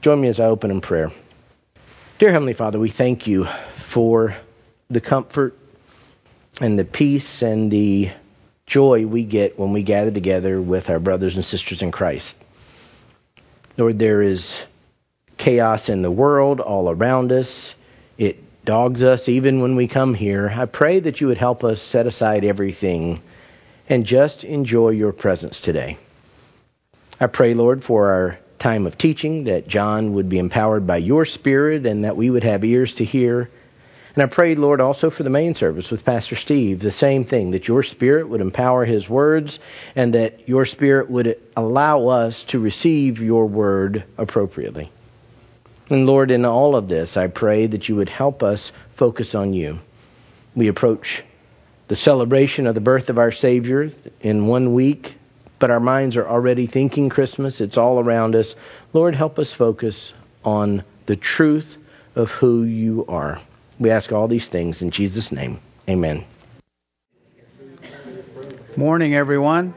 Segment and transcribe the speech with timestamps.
[0.00, 1.10] Join me as I open in prayer.
[2.20, 3.46] Dear Heavenly Father, we thank you
[3.92, 4.36] for
[4.88, 5.54] the comfort
[6.60, 8.10] and the peace and the
[8.64, 12.36] joy we get when we gather together with our brothers and sisters in Christ.
[13.76, 14.60] Lord, there is
[15.36, 17.74] chaos in the world all around us.
[18.16, 20.48] It dogs us even when we come here.
[20.48, 23.20] I pray that you would help us set aside everything
[23.88, 25.98] and just enjoy your presence today.
[27.18, 31.24] I pray, Lord, for our time of teaching, that John would be empowered by your
[31.24, 33.48] Spirit and that we would have ears to hear.
[34.14, 37.52] And I prayed, Lord, also for the main service with Pastor Steve, the same thing,
[37.52, 39.58] that your Spirit would empower his words
[39.94, 44.90] and that your Spirit would allow us to receive your word appropriately.
[45.90, 49.54] And Lord, in all of this, I pray that you would help us focus on
[49.54, 49.78] you.
[50.56, 51.22] We approach
[51.88, 53.90] the celebration of the birth of our Savior
[54.20, 55.14] in one week,
[55.60, 57.60] but our minds are already thinking Christmas.
[57.60, 58.54] It's all around us.
[58.92, 60.12] Lord, help us focus
[60.44, 61.76] on the truth
[62.14, 63.40] of who you are.
[63.78, 65.60] We ask all these things in Jesus' name.
[65.88, 66.24] Amen.
[68.76, 69.74] Morning, everyone.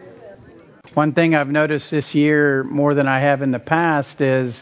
[0.94, 4.62] One thing I've noticed this year more than I have in the past is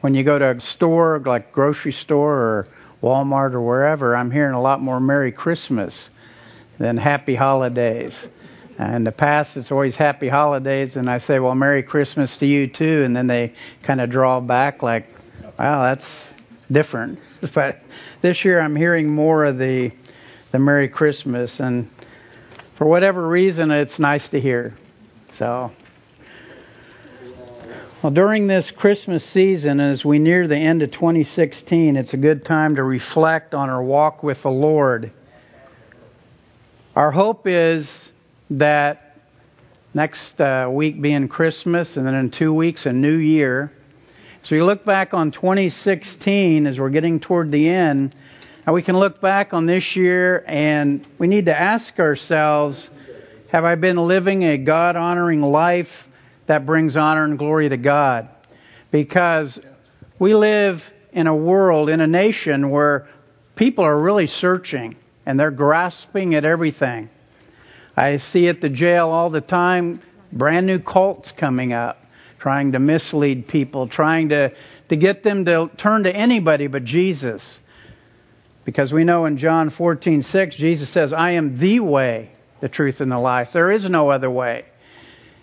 [0.00, 2.68] when you go to a store like grocery store or
[3.02, 6.10] Walmart or wherever, I'm hearing a lot more Merry Christmas
[6.78, 8.14] than Happy Holidays.
[8.80, 12.46] Uh, in the past, it's always Happy Holidays, and I say, Well, Merry Christmas to
[12.46, 15.06] you too, and then they kind of draw back like,
[15.58, 16.06] Wow, that's
[16.70, 17.18] different.
[17.54, 17.78] But
[18.20, 19.92] this year, I'm hearing more of the
[20.52, 21.88] the Merry Christmas, and
[22.76, 24.74] for whatever reason, it's nice to hear.
[25.36, 25.72] So
[28.02, 32.46] well, during this Christmas season, as we near the end of 2016, it's a good
[32.46, 35.12] time to reflect on our walk with the Lord.
[36.96, 38.10] Our hope is
[38.50, 39.16] that
[39.94, 43.72] next uh, week being Christmas, and then in two weeks, a new year.
[44.42, 48.14] So we look back on 2016 as we're getting toward the end,
[48.66, 52.88] and we can look back on this year and we need to ask ourselves
[53.50, 55.88] have I been living a God honoring life
[56.46, 58.28] that brings honor and glory to God.
[58.92, 59.58] Because
[60.18, 63.08] we live in a world, in a nation where
[63.56, 64.96] people are really searching
[65.26, 67.10] and they're grasping at everything.
[68.00, 70.00] I see at the jail all the time
[70.32, 71.98] brand new cults coming up,
[72.38, 74.54] trying to mislead people, trying to,
[74.88, 77.58] to get them to turn to anybody but Jesus.
[78.64, 82.30] Because we know in John 14:6 Jesus says, "I am the way,
[82.62, 83.50] the truth and the life.
[83.52, 84.64] There is no other way."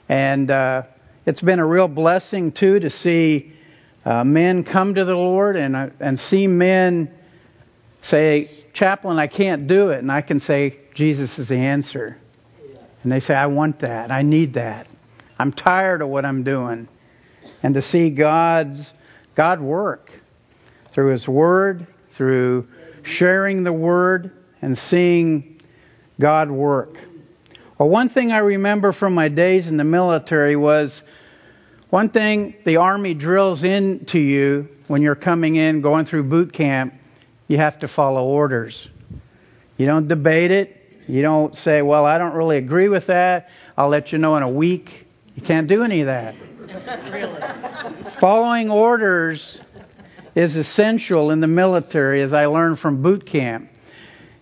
[0.10, 0.84] And uh,
[1.28, 3.54] it's been a real blessing too to see
[4.04, 7.12] uh, men come to the Lord and uh, and see men
[8.02, 12.18] say, "Chaplain, I can't do it," and I can say, "Jesus is the answer."
[13.08, 14.12] And they say, "I want that.
[14.12, 14.86] I need that.
[15.40, 16.90] I'm tired of what I'm doing."
[17.64, 18.92] And to see God's
[19.34, 20.12] God work
[20.92, 22.68] through His Word, through
[23.04, 24.32] sharing the Word,
[24.62, 25.62] and seeing
[26.20, 26.98] God work.
[27.80, 31.02] Well, one thing I remember from my days in the military was
[31.90, 36.94] one thing the Army drills into you when you're coming in, going through boot camp,
[37.48, 38.90] you have to follow orders.
[39.78, 40.74] You don't debate it.
[41.08, 43.48] You don't say, well, I don't really agree with that.
[43.78, 44.90] I'll let you know in a week.
[45.36, 46.36] You can't do any of that.
[47.12, 48.16] really?
[48.20, 49.60] Following orders
[50.36, 53.70] is essential in the military, as I learned from boot camp.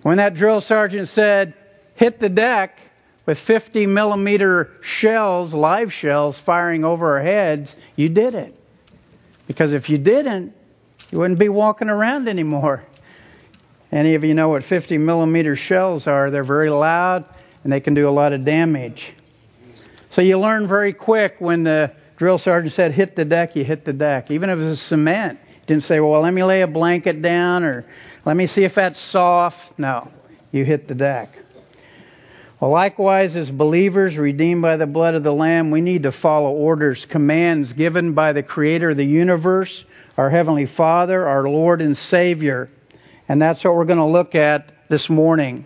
[0.01, 1.53] When that drill sergeant said,
[1.95, 2.79] hit the deck,
[3.25, 8.53] with 50 millimeter shells, live shells, firing over our heads, you did it.
[9.47, 10.53] Because if you didn't,
[11.11, 12.83] you wouldn't be walking around anymore.
[13.91, 16.31] Any of you know what 50 millimeter shells are?
[16.31, 17.25] They're very loud
[17.63, 19.13] and they can do a lot of damage.
[20.12, 23.85] So you learn very quick when the drill sergeant said, hit the deck, you hit
[23.85, 24.31] the deck.
[24.31, 25.40] Even if it was cement.
[25.47, 27.85] You didn't say, well, let me lay a blanket down or
[28.25, 29.57] let me see if that's soft.
[29.78, 30.12] No,
[30.52, 31.29] you hit the deck.
[32.62, 36.52] Well, likewise, as believers redeemed by the blood of the Lamb, we need to follow
[36.52, 39.84] orders, commands given by the Creator of the universe,
[40.17, 42.70] our Heavenly Father, our Lord and Savior.
[43.27, 45.66] And that's what we're going to look at this morning.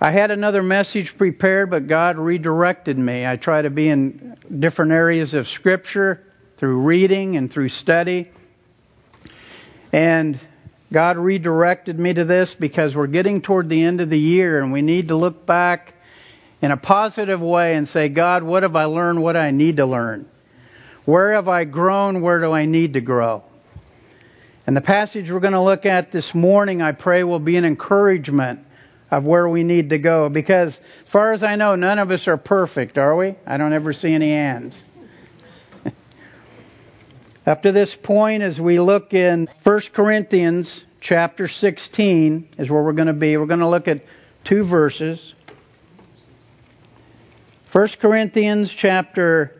[0.00, 3.26] I had another message prepared, but God redirected me.
[3.26, 6.22] I try to be in different areas of Scripture
[6.58, 8.30] through reading and through study.
[9.92, 10.40] And
[10.92, 14.72] God redirected me to this because we're getting toward the end of the year and
[14.72, 15.94] we need to look back
[16.62, 19.20] in a positive way and say, God, what have I learned?
[19.20, 20.28] What I need to learn?
[21.04, 22.20] Where have I grown?
[22.20, 23.42] Where do I need to grow?
[24.68, 27.64] And the passage we're going to look at this morning, I pray, will be an
[27.64, 28.60] encouragement
[29.10, 30.28] of where we need to go.
[30.28, 33.34] Because, as far as I know, none of us are perfect, are we?
[33.46, 34.78] I don't ever see any hands.
[37.46, 42.92] Up to this point, as we look in 1 Corinthians chapter 16, is where we're
[42.92, 43.38] going to be.
[43.38, 44.02] We're going to look at
[44.44, 45.32] two verses.
[47.72, 49.57] 1 Corinthians chapter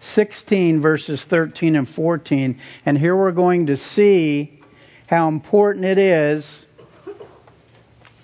[0.00, 2.60] 16, verses 13 and 14.
[2.84, 4.60] And here we're going to see
[5.06, 6.66] how important it is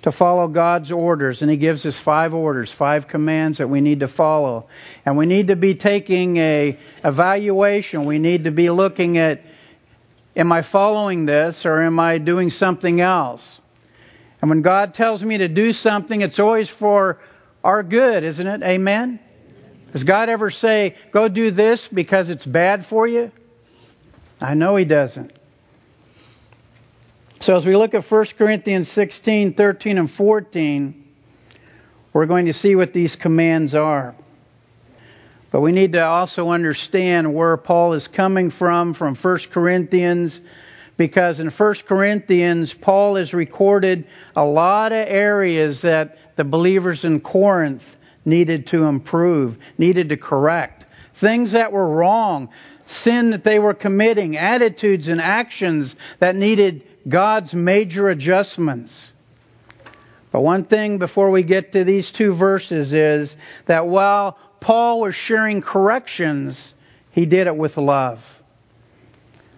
[0.03, 1.43] to follow God's orders.
[1.43, 4.69] And He gives us five orders, five commands that we need to follow.
[5.05, 8.05] And we need to be taking a evaluation.
[8.05, 9.41] We need to be looking at,
[10.37, 13.61] am I following this or am I doing something else?
[14.41, 17.21] And when God tells me to do something, it's always for
[17.63, 18.63] our good, isn't it?
[18.65, 19.21] Amen?
[19.93, 23.31] Does God ever say, go do this because it's bad for you?
[24.41, 25.33] I know He doesn't.
[27.41, 31.05] So as we look at 1 Corinthians 16, 13, and 14,
[32.13, 34.15] we're going to see what these commands are.
[35.51, 40.41] But we need to also understand where Paul is coming from, from 1 Corinthians,
[40.97, 47.21] because in 1 Corinthians, Paul has recorded a lot of areas that the believers in
[47.21, 47.83] Corinth
[48.25, 50.85] needed to improve, needed to correct.
[51.21, 52.49] Things that were wrong,
[52.87, 59.09] sin that they were committing, attitudes and actions that needed God's major adjustments.
[60.31, 63.35] But one thing before we get to these two verses is
[63.67, 66.73] that while Paul was sharing corrections,
[67.11, 68.21] he did it with love.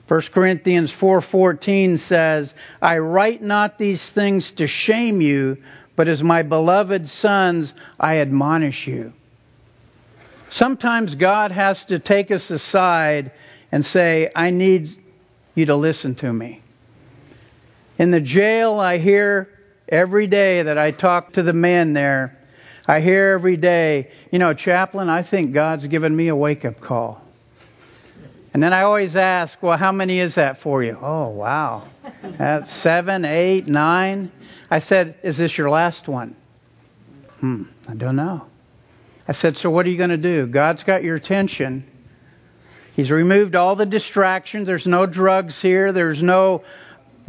[0.08, 2.52] 1 Corinthians 4:14 says,
[2.82, 5.58] "I write not these things to shame you,
[5.96, 9.12] but as my beloved sons, I admonish you.
[10.50, 13.32] Sometimes God has to take us aside
[13.72, 14.88] and say, I need
[15.54, 16.62] you to listen to me.
[17.98, 19.48] In the jail, I hear
[19.88, 22.38] every day that I talk to the men there,
[22.86, 26.80] I hear every day, you know, chaplain, I think God's given me a wake up
[26.80, 27.23] call.
[28.54, 30.96] And then I always ask, well, how many is that for you?
[31.02, 31.88] Oh, wow.
[32.38, 34.30] That's seven, eight, nine.
[34.70, 36.36] I said, Is this your last one?
[37.40, 38.46] Hmm, I don't know.
[39.26, 40.46] I said, So what are you going to do?
[40.46, 41.84] God's got your attention.
[42.94, 44.68] He's removed all the distractions.
[44.68, 45.92] There's no drugs here.
[45.92, 46.62] There's no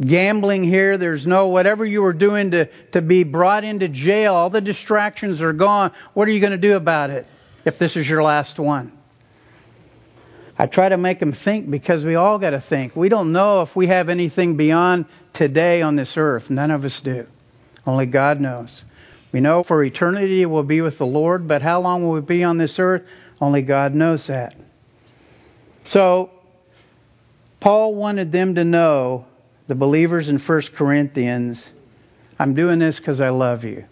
[0.00, 0.96] gambling here.
[0.96, 4.34] There's no whatever you were doing to, to be brought into jail.
[4.34, 5.92] All the distractions are gone.
[6.14, 7.26] What are you going to do about it
[7.64, 8.92] if this is your last one?
[10.58, 12.96] I try to make them think because we all got to think.
[12.96, 16.48] We don't know if we have anything beyond today on this earth.
[16.48, 17.26] None of us do.
[17.84, 18.84] Only God knows.
[19.32, 22.42] We know for eternity we'll be with the Lord, but how long will we be
[22.42, 23.02] on this earth?
[23.38, 24.54] Only God knows that.
[25.84, 26.30] So,
[27.60, 29.26] Paul wanted them to know,
[29.68, 31.70] the believers in 1 Corinthians,
[32.38, 33.84] I'm doing this because I love you.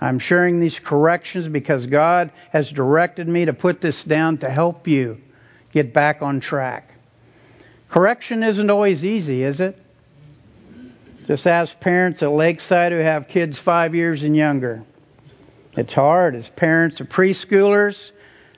[0.00, 4.88] I'm sharing these corrections because God has directed me to put this down to help
[4.88, 5.18] you
[5.76, 6.94] get back on track.
[7.90, 9.76] Correction isn't always easy, is it?
[11.26, 14.82] Just ask parents at Lakeside who have kids five years and younger.
[15.76, 18.10] It's hard as parents of preschoolers.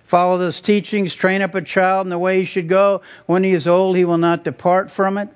[0.09, 3.03] Follow those teachings, train up a child in the way he should go.
[3.27, 5.29] When he is old, he will not depart from it.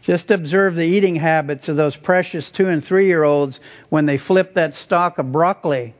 [0.03, 3.59] Just observe the eating habits of those precious two and three year olds
[3.89, 5.93] when they flip that stalk of broccoli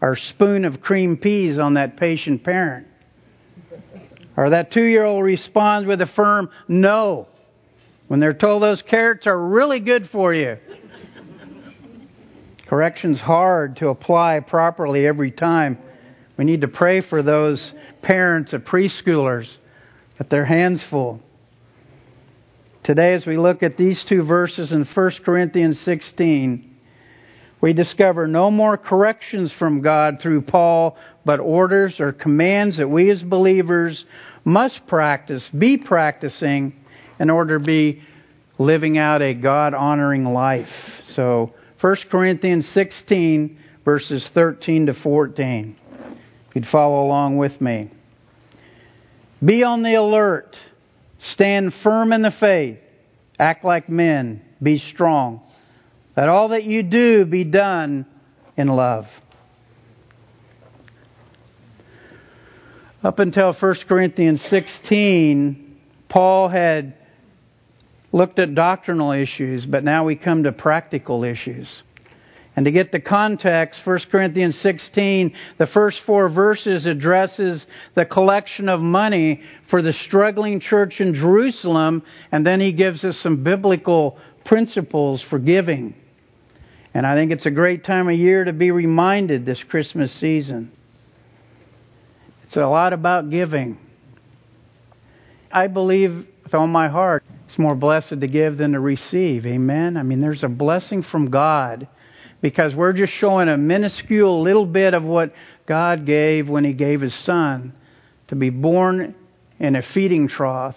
[0.00, 2.86] or spoon of cream peas on that patient parent.
[4.36, 7.28] Or that two year old responds with a firm no
[8.08, 10.58] when they're told those carrots are really good for you.
[12.66, 15.78] Correction's hard to apply properly every time.
[16.36, 19.56] We need to pray for those parents of preschoolers
[20.18, 21.20] get their hands full.
[22.82, 26.73] Today, as we look at these two verses in 1 Corinthians 16,
[27.64, 33.10] we discover no more corrections from God through Paul, but orders or commands that we
[33.10, 34.04] as believers
[34.44, 36.76] must practice, be practicing
[37.18, 38.02] in order to be
[38.58, 40.68] living out a God honoring life.
[41.08, 45.76] So, 1 Corinthians 16, verses 13 to 14.
[46.50, 47.90] If you'd follow along with me.
[49.42, 50.54] Be on the alert.
[51.22, 52.76] Stand firm in the faith.
[53.38, 54.42] Act like men.
[54.62, 55.40] Be strong.
[56.16, 58.06] Let all that you do be done
[58.56, 59.06] in love.
[63.02, 65.76] Up until 1 Corinthians 16,
[66.08, 66.94] Paul had
[68.12, 71.82] looked at doctrinal issues, but now we come to practical issues.
[72.56, 77.66] And to get the context, 1 Corinthians 16, the first four verses addresses
[77.96, 83.18] the collection of money for the struggling church in Jerusalem, and then he gives us
[83.18, 85.96] some biblical principles for giving.
[86.94, 90.70] And I think it's a great time of year to be reminded this Christmas season.
[92.44, 93.78] It's a lot about giving.
[95.50, 99.46] I believe with all my heart it's more blessed to give than to receive.
[99.46, 99.96] Amen?
[99.96, 101.88] I mean, there's a blessing from God
[102.40, 105.32] because we're just showing a minuscule little bit of what
[105.66, 107.74] God gave when He gave His Son
[108.28, 109.14] to be born
[109.58, 110.76] in a feeding trough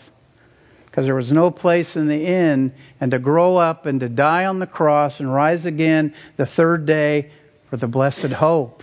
[0.97, 4.45] because there was no place in the inn, and to grow up and to die
[4.45, 7.29] on the cross and rise again the third day
[7.69, 8.81] for the blessed hope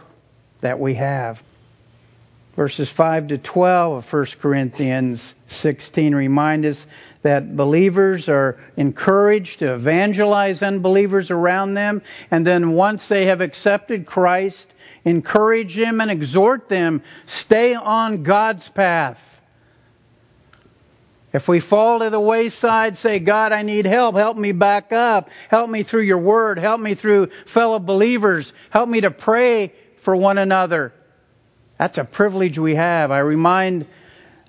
[0.61, 1.38] that we have.
[2.54, 6.87] Verses 5 to 12 of 1 Corinthians 16 remind us
[7.25, 14.06] that believers are encouraged to evangelize unbelievers around them, and then once they have accepted
[14.06, 14.73] Christ,
[15.04, 19.18] encourage them and exhort them, stay on God's path.
[21.34, 24.14] If we fall to the wayside, say, God, I need help.
[24.14, 25.28] Help me back up.
[25.50, 26.60] Help me through your word.
[26.60, 28.52] Help me through fellow believers.
[28.70, 29.72] Help me to pray
[30.04, 30.92] for one another.
[31.76, 33.10] That's a privilege we have.
[33.10, 33.88] I remind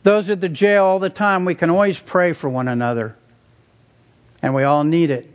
[0.04, 3.16] those at the jail all the time we can always pray for one another.
[4.44, 5.26] And we all need it.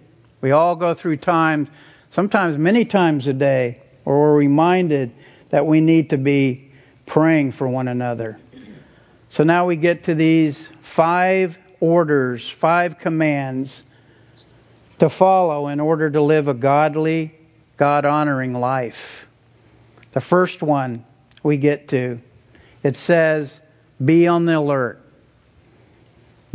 [0.40, 1.68] We all go through times,
[2.10, 5.10] sometimes many times a day, where we're reminded
[5.50, 6.70] that we need to be
[7.08, 8.38] praying for one another.
[9.30, 13.82] So now we get to these five orders, five commands
[14.98, 17.34] to follow in order to live a godly,
[17.78, 18.94] God honoring life.
[20.12, 21.04] The first one
[21.42, 22.18] we get to,
[22.82, 23.58] it says,
[24.04, 24.98] be on the alert.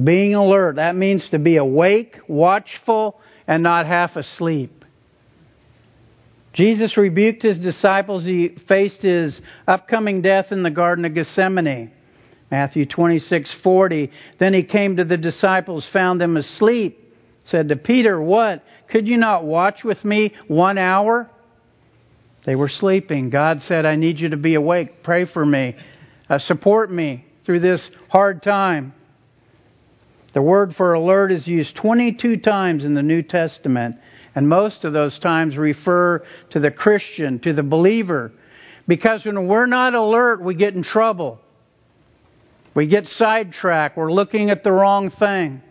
[0.01, 4.83] Being alert, that means to be awake, watchful, and not half asleep.
[6.53, 8.23] Jesus rebuked his disciples.
[8.23, 11.91] He faced his upcoming death in the Garden of Gethsemane.
[12.51, 14.11] Matthew 26:40.
[14.37, 18.63] Then he came to the disciples, found them asleep, said to Peter, "What?
[18.87, 21.29] Could you not watch with me one hour?"
[22.43, 23.31] They were sleeping.
[23.31, 25.01] God said, "I need you to be awake.
[25.01, 25.75] Pray for me.
[26.29, 28.93] Uh, support me through this hard time."
[30.33, 33.95] The word for alert is used 22 times in the New Testament,
[34.35, 38.33] and most of those times refer to the Christian, to the believer.
[38.85, 41.39] Because when we're not alert, we get in trouble.
[42.75, 43.97] We get sidetracked.
[43.97, 45.61] We're looking at the wrong thing.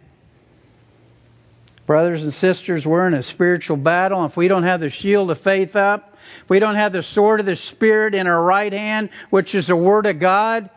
[1.87, 4.25] Brothers and sisters, we're in a spiritual battle.
[4.25, 7.40] If we don't have the shield of faith up, if we don't have the sword
[7.40, 10.70] of the Spirit in our right hand, which is the Word of God,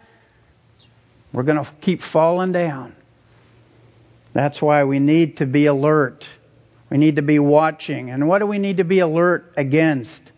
[1.31, 2.93] we're going to keep falling down.
[4.33, 6.25] That's why we need to be alert.
[6.89, 8.09] We need to be watching.
[8.09, 10.33] And what do we need to be alert against?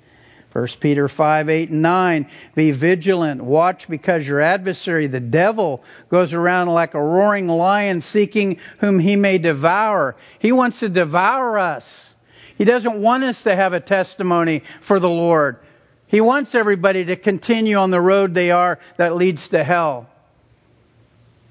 [0.59, 2.29] 1 Peter 5, 8, and 9.
[2.53, 3.41] Be vigilant.
[3.41, 9.15] Watch because your adversary, the devil, goes around like a roaring lion seeking whom he
[9.15, 10.17] may devour.
[10.39, 12.09] He wants to devour us.
[12.57, 15.59] He doesn't want us to have a testimony for the Lord.
[16.07, 20.09] He wants everybody to continue on the road they are that leads to hell.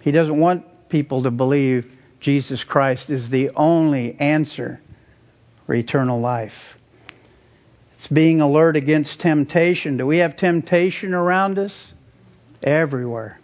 [0.01, 1.87] He doesn't want people to believe
[2.21, 4.81] Jesus Christ is the only answer
[5.65, 6.53] for eternal life.
[7.99, 9.97] It's being alert against temptation.
[9.97, 11.93] Do we have temptation around us?
[12.63, 13.41] Everywhere.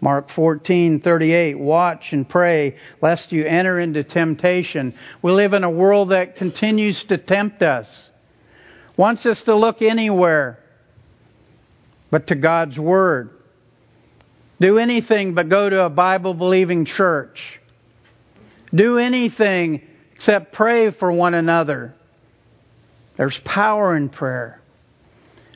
[0.00, 4.94] Mark 14:38 Watch and pray lest you enter into temptation.
[5.22, 8.10] We live in a world that continues to tempt us.
[8.96, 10.58] Wants us to look anywhere
[12.10, 13.30] but to God's word.
[14.60, 17.60] Do anything but go to a Bible believing church.
[18.74, 19.82] Do anything
[20.16, 21.94] except pray for one another.
[23.16, 24.60] There's power in prayer.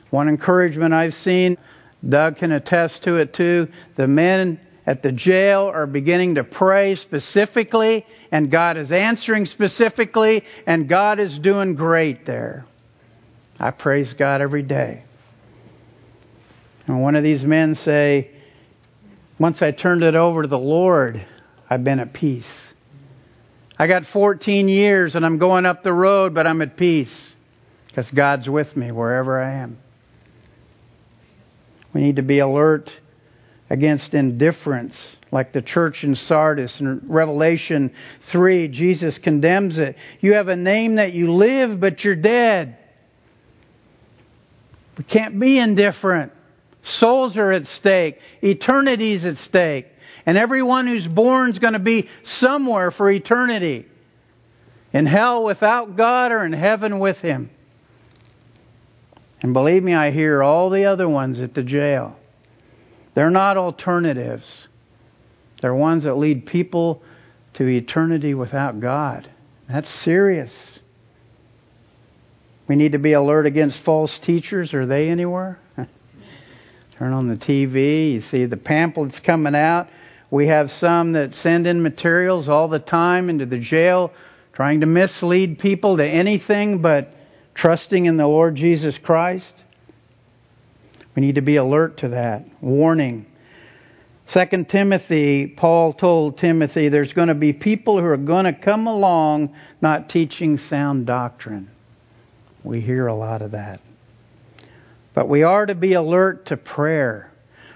[0.09, 1.57] One encouragement I've seen,
[2.07, 3.67] Doug can attest to it too.
[3.95, 10.43] The men at the jail are beginning to pray specifically, and God is answering specifically,
[10.65, 12.65] and God is doing great there.
[13.59, 15.03] I praise God every day.
[16.87, 18.31] And one of these men say,
[19.39, 21.25] once I turned it over to the Lord,
[21.69, 22.51] I've been at peace.
[23.77, 27.33] I got 14 years and I'm going up the road, but I'm at peace.
[27.91, 29.77] Because God's with me wherever I am.
[31.93, 32.89] We need to be alert
[33.69, 36.79] against indifference, like the church in Sardis.
[36.79, 37.93] In Revelation
[38.31, 39.97] 3, Jesus condemns it.
[40.21, 42.77] You have a name that you live, but you're dead.
[44.97, 46.31] We can't be indifferent.
[46.83, 48.19] Souls are at stake.
[48.41, 49.87] Eternity's at stake.
[50.25, 53.85] And everyone who's born is going to be somewhere for eternity.
[54.93, 57.49] In hell without God or in heaven with Him.
[59.41, 62.15] And believe me, I hear all the other ones at the jail.
[63.15, 64.67] They're not alternatives.
[65.61, 67.01] They're ones that lead people
[67.55, 69.29] to eternity without God.
[69.69, 70.79] That's serious.
[72.67, 74.73] We need to be alert against false teachers.
[74.73, 75.59] Are they anywhere?
[76.97, 79.87] Turn on the TV, you see the pamphlets coming out.
[80.29, 84.13] We have some that send in materials all the time into the jail,
[84.53, 87.09] trying to mislead people to anything but
[87.61, 89.63] trusting in the Lord Jesus Christ.
[91.15, 92.43] We need to be alert to that.
[92.59, 93.27] Warning.
[94.29, 98.87] Second Timothy, Paul told Timothy there's going to be people who are going to come
[98.87, 101.69] along not teaching sound doctrine.
[102.63, 103.79] We hear a lot of that.
[105.13, 107.29] But we are to be alert to prayer.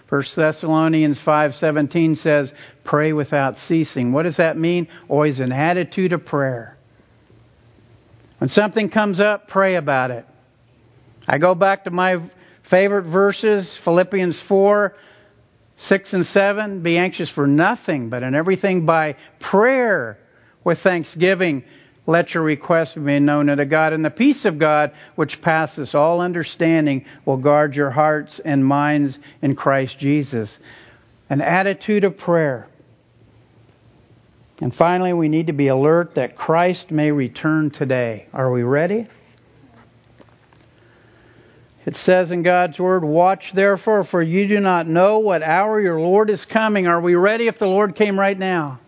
[0.10, 2.51] 1 Thessalonians 5:17 says,
[2.84, 4.88] "Pray without ceasing." What does that mean?
[5.10, 6.75] Always an attitude of prayer.
[8.38, 10.25] When something comes up, pray about it.
[11.27, 12.30] I go back to my
[12.70, 14.94] favorite verses, Philippians 4,
[15.77, 16.84] 6 and 7.
[16.84, 20.18] Be anxious for nothing, but in everything by prayer
[20.63, 21.63] with thanksgiving.
[22.08, 26.22] Let your requests be known unto God, and the peace of God, which passes all
[26.22, 30.60] understanding, will guard your hearts and minds in Christ Jesus.
[31.30, 32.68] An attitude of prayer.
[34.62, 38.28] And finally, we need to be alert that Christ may return today.
[38.34, 39.08] Are we ready?
[41.86, 46.00] It says in God's Word, Watch therefore, for you do not know what hour your
[46.00, 46.88] Lord is coming.
[46.88, 48.80] Are we ready if the Lord came right now?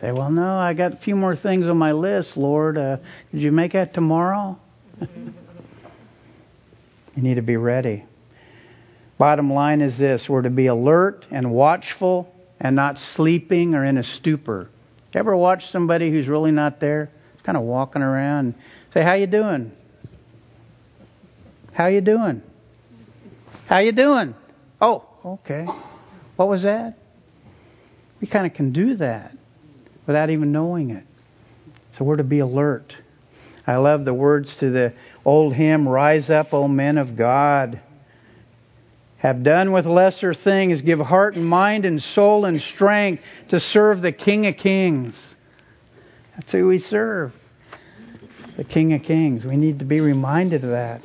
[0.00, 2.78] Say, well, no, I got a few more things on my list, Lord.
[2.78, 2.96] Uh,
[3.30, 4.58] did you make that tomorrow?
[5.00, 5.08] you
[7.16, 8.04] need to be ready.
[9.18, 13.98] Bottom line is this we're to be alert and watchful and not sleeping or in
[13.98, 14.70] a stupor.
[15.14, 17.08] You ever watch somebody who's really not there?
[17.44, 18.54] Kind of walking around.
[18.92, 19.70] Say, how you doing?
[21.72, 22.42] How you doing?
[23.66, 24.34] How you doing?
[24.80, 25.66] Oh, okay.
[26.34, 26.98] What was that?
[28.20, 29.36] We kind of can do that
[30.06, 31.04] without even knowing it.
[31.96, 32.94] So we're to be alert.
[33.66, 34.94] I love the words to the
[35.24, 37.80] old hymn, Rise up, O men of God.
[39.24, 44.02] Have done with lesser things, give heart and mind and soul and strength to serve
[44.02, 45.34] the King of Kings.
[46.36, 47.32] That's who we serve.
[48.58, 49.46] The King of Kings.
[49.46, 51.00] We need to be reminded of that.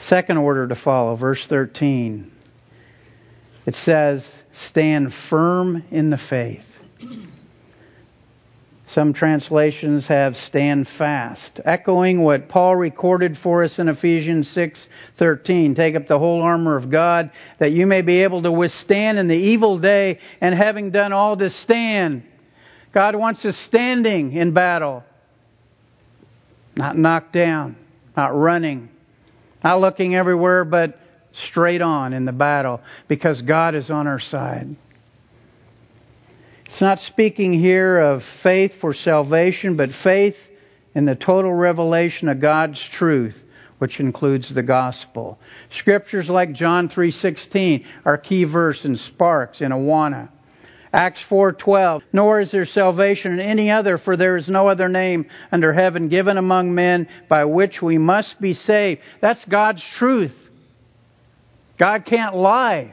[0.00, 2.28] Second order to follow, verse 13.
[3.64, 6.66] It says, Stand firm in the faith.
[8.90, 15.74] Some translations have stand fast, echoing what Paul recorded for us in Ephesians 6:13.
[15.74, 19.28] Take up the whole armor of God that you may be able to withstand in
[19.28, 22.22] the evil day and having done all to stand.
[22.92, 25.04] God wants us standing in battle,
[26.74, 27.76] not knocked down,
[28.16, 28.88] not running,
[29.62, 30.98] not looking everywhere, but
[31.32, 34.76] straight on in the battle because God is on our side.
[36.68, 40.36] It's not speaking here of faith for salvation, but faith
[40.94, 43.36] in the total revelation of God's truth,
[43.78, 45.38] which includes the gospel.
[45.70, 50.28] Scriptures like John 3:16 are key verse in Sparks in Awana.
[50.92, 55.24] Acts 4:12 Nor is there salvation in any other for there is no other name
[55.50, 59.00] under heaven given among men by which we must be saved.
[59.22, 60.36] That's God's truth.
[61.78, 62.92] God can't lie.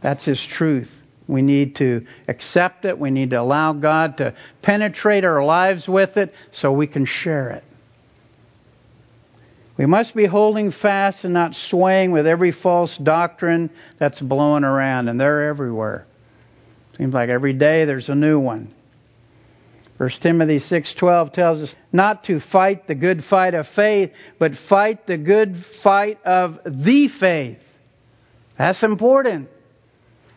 [0.00, 0.90] That's his truth.
[1.28, 2.98] We need to accept it.
[2.98, 7.50] We need to allow God to penetrate our lives with it so we can share
[7.50, 7.64] it.
[9.76, 15.08] We must be holding fast and not swaying with every false doctrine that's blowing around,
[15.08, 16.06] and they're everywhere.
[16.96, 18.72] Seems like every day there's a new one.
[19.98, 25.06] 1 Timothy 6:12 tells us not to fight the good fight of faith, but fight
[25.06, 27.58] the good fight of the faith.
[28.56, 29.48] That's important.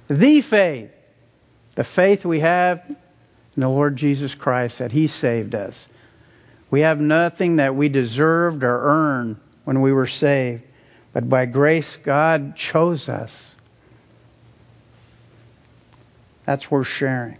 [0.10, 0.90] The faith.
[1.76, 5.88] The faith we have in the Lord Jesus Christ that He saved us.
[6.72, 10.64] We have nothing that we deserved or earned when we were saved,
[11.14, 13.32] but by grace, God chose us.
[16.46, 17.38] That's worth sharing.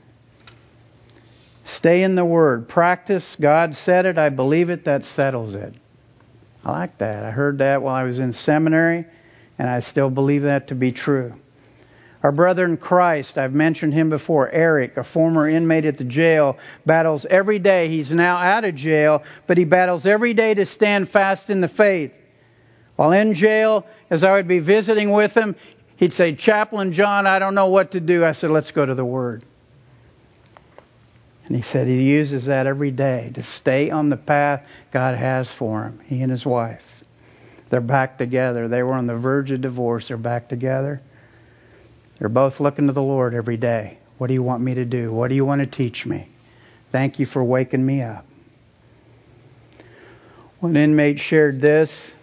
[1.66, 2.68] Stay in the Word.
[2.68, 3.36] Practice.
[3.40, 4.18] God said it.
[4.18, 4.86] I believe it.
[4.86, 5.76] That settles it.
[6.64, 7.24] I like that.
[7.24, 9.06] I heard that while I was in seminary,
[9.58, 11.34] and I still believe that to be true.
[12.22, 16.58] Our brother in Christ, I've mentioned him before, Eric, a former inmate at the jail,
[16.86, 17.88] battles every day.
[17.88, 21.70] He's now out of jail, but he battles every day to stand fast in the
[21.70, 22.12] faith.
[22.98, 25.56] While in jail, as I would be visiting with him,
[25.96, 28.26] he'd say, Chaplain John, I don't know what to do.
[28.26, 29.46] I said, let's go to the Word.
[31.46, 35.52] And he said he uses that every day to stay on the path God has
[35.58, 36.84] for him, he and his wife.
[37.72, 38.68] They're back together.
[38.68, 40.10] They were on the verge of divorce.
[40.10, 41.00] They're back together.
[42.20, 43.98] They're both looking to the Lord every day.
[44.18, 45.12] What do you want me to do?
[45.12, 46.30] What do you want to teach me?
[46.92, 48.26] Thank you for waking me up.
[50.60, 52.14] One inmate shared this.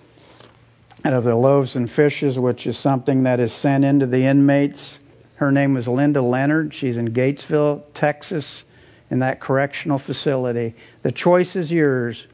[1.07, 4.99] out of the loaves and fishes, which is something that is sent into the inmates.
[5.37, 6.75] Her name was Linda Leonard.
[6.75, 8.65] She's in Gatesville, Texas,
[9.11, 10.75] in that correctional facility.
[11.03, 12.27] The choice is yours,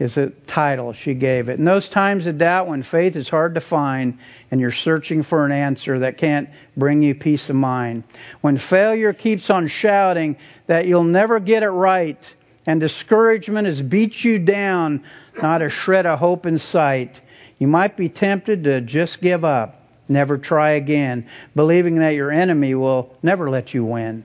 [0.00, 1.58] is a title she gave it.
[1.58, 4.18] In those times of doubt when faith is hard to find
[4.50, 8.04] and you're searching for an answer that can't bring you peace of mind,
[8.40, 12.18] when failure keeps on shouting that you'll never get it right,
[12.66, 15.04] and discouragement has beat you down,
[15.40, 17.20] not a shred of hope in sight,
[17.58, 22.74] you might be tempted to just give up, never try again, believing that your enemy
[22.74, 24.24] will never let you win.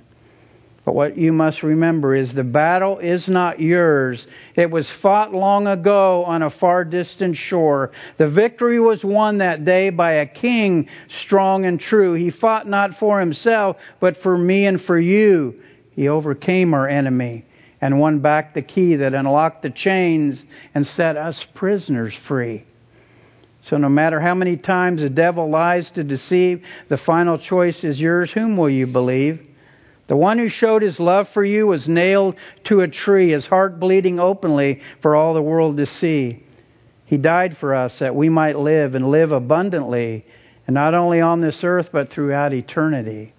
[0.85, 4.27] But what you must remember is the battle is not yours.
[4.55, 7.91] It was fought long ago on a far distant shore.
[8.17, 12.13] The victory was won that day by a king strong and true.
[12.13, 15.55] He fought not for himself, but for me and for you.
[15.91, 17.45] He overcame our enemy
[17.81, 20.43] and won back the key that unlocked the chains
[20.75, 22.63] and set us prisoners free.
[23.63, 27.99] So no matter how many times the devil lies to deceive, the final choice is
[27.99, 28.31] yours.
[28.31, 29.44] Whom will you believe?
[30.07, 33.79] The one who showed his love for you was nailed to a tree, his heart
[33.79, 36.43] bleeding openly for all the world to see.
[37.05, 40.25] He died for us that we might live and live abundantly,
[40.67, 43.33] and not only on this earth, but throughout eternity.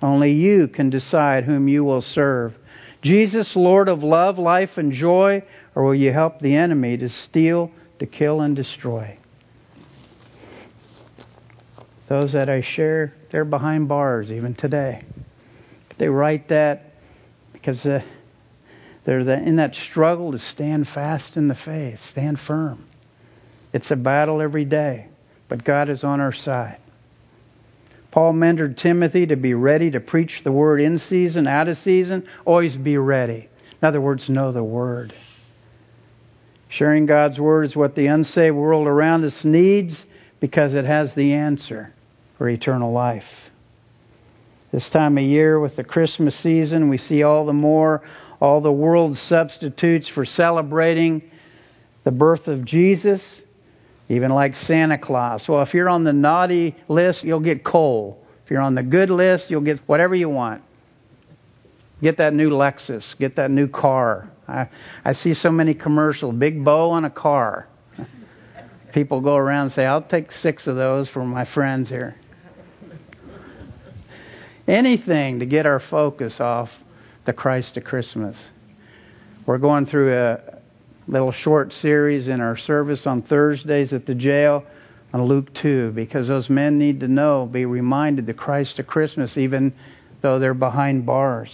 [0.00, 2.54] Only you can decide whom you will serve.
[3.02, 7.70] Jesus, Lord of love, life, and joy, or will you help the enemy to steal,
[7.98, 9.16] to kill, and destroy?
[12.08, 15.02] Those that I share, they're behind bars even today.
[15.98, 16.82] They write that
[17.52, 18.02] because uh,
[19.04, 22.86] they're in that struggle to stand fast in the faith, stand firm.
[23.72, 25.08] It's a battle every day,
[25.48, 26.78] but God is on our side.
[28.10, 32.28] Paul mentored Timothy to be ready to preach the word in season, out of season.
[32.44, 33.48] Always be ready.
[33.80, 35.14] In other words, know the word.
[36.68, 40.04] Sharing God's word is what the unsaved world around us needs
[40.40, 41.92] because it has the answer
[42.36, 43.24] for eternal life.
[44.72, 48.02] This time of year with the Christmas season, we see all the more
[48.40, 51.22] all the world's substitutes for celebrating
[52.02, 53.40] the birth of Jesus,
[54.08, 55.48] even like Santa Claus.
[55.48, 58.18] Well, if you're on the naughty list, you'll get coal.
[58.44, 60.62] If you're on the good list, you'll get whatever you want.
[62.02, 63.16] Get that new Lexus.
[63.16, 64.28] Get that new car.
[64.48, 64.68] I,
[65.04, 66.34] I see so many commercials.
[66.34, 67.68] Big bow on a car.
[68.92, 72.16] People go around and say, I'll take six of those for my friends here
[74.72, 76.70] anything to get our focus off
[77.26, 78.42] the Christ of Christmas.
[79.44, 80.58] We're going through a
[81.06, 84.64] little short series in our service on Thursdays at the jail
[85.12, 89.36] on Luke 2 because those men need to know, be reminded the Christ of Christmas,
[89.36, 89.74] even
[90.22, 91.50] though they're behind bars.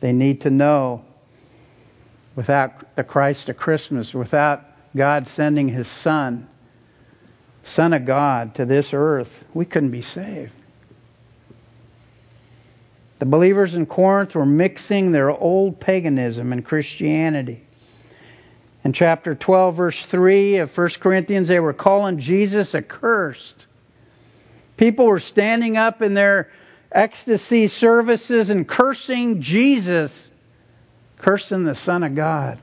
[0.00, 1.02] They need to know
[2.36, 4.60] without the Christ of Christmas, without
[4.94, 6.46] God sending His Son,
[7.62, 10.52] Son of God, to this earth, we couldn't be saved.
[13.18, 17.62] The believers in Corinth were mixing their old paganism and Christianity.
[18.84, 23.66] In chapter 12, verse 3 of 1 Corinthians, they were calling Jesus accursed.
[24.76, 26.50] People were standing up in their
[26.92, 30.28] ecstasy services and cursing Jesus,
[31.18, 32.60] cursing the Son of God.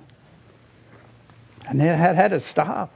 [1.67, 2.91] And it had, had to stop.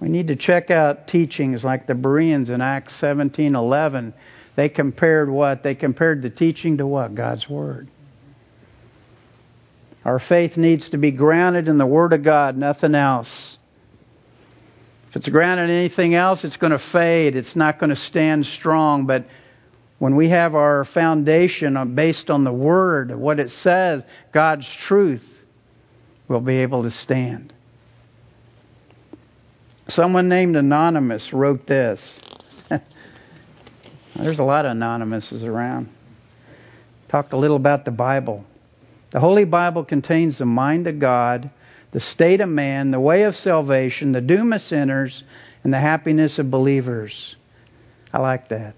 [0.00, 4.12] We need to check out teachings like the Bereans in Acts 17:11
[4.56, 5.62] they compared what?
[5.62, 7.14] They compared the teaching to what?
[7.14, 7.88] God's Word.
[10.04, 13.56] Our faith needs to be grounded in the Word of God, nothing else.
[15.08, 17.36] If it's grounded in anything else, it's going to fade.
[17.36, 19.06] It's not going to stand strong.
[19.06, 19.26] But
[19.98, 25.24] when we have our foundation based on the Word, what it says, God's truth,
[26.28, 27.52] we'll be able to stand.
[29.88, 32.20] Someone named Anonymous wrote this.
[34.16, 35.88] There's a lot of anonymouses around.
[37.08, 38.44] Talked a little about the Bible.
[39.10, 41.50] The Holy Bible contains the mind of God,
[41.92, 45.24] the state of man, the way of salvation, the doom of sinners,
[45.62, 47.36] and the happiness of believers.
[48.12, 48.74] I like that.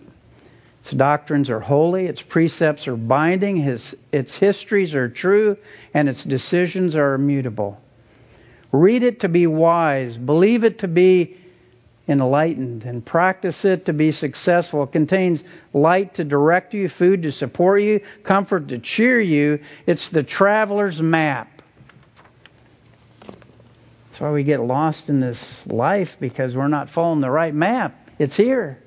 [0.81, 5.57] Its doctrines are holy, its precepts are binding, his, its histories are true,
[5.93, 7.79] and its decisions are immutable.
[8.73, 11.37] Read it to be wise, believe it to be
[12.09, 14.85] enlightened and practice it to be successful.
[14.85, 15.43] It contains
[15.73, 19.61] light to direct you, food to support you, comfort to cheer you.
[19.87, 21.49] It's the traveler's map.
[24.17, 27.95] That's why we get lost in this life because we're not following the right map.
[28.19, 28.79] It's here.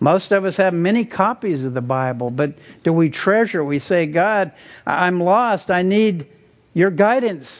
[0.00, 3.64] Most of us have many copies of the Bible, but do we treasure?
[3.64, 4.52] We say, God,
[4.86, 5.70] I'm lost.
[5.70, 6.28] I need
[6.72, 7.52] your guidance.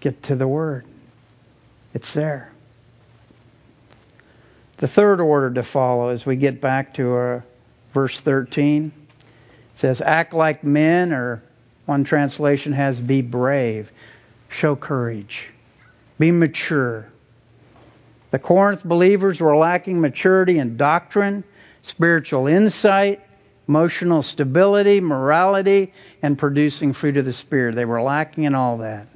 [0.00, 0.84] Get to the Word.
[1.94, 2.53] It's there.
[4.84, 7.44] The third order to follow as we get back to our
[7.94, 11.42] verse 13 it says, Act like men, or
[11.86, 13.90] one translation has, be brave,
[14.50, 15.48] show courage,
[16.18, 17.06] be mature.
[18.30, 21.44] The Corinth believers were lacking maturity in doctrine,
[21.84, 23.22] spiritual insight,
[23.66, 27.74] emotional stability, morality, and producing fruit of the Spirit.
[27.74, 29.08] They were lacking in all that.